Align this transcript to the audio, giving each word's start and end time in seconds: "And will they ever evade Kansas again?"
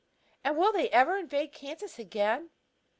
"And 0.43 0.57
will 0.57 0.73
they 0.73 0.89
ever 0.89 1.19
evade 1.19 1.51
Kansas 1.51 1.99
again?" 1.99 2.49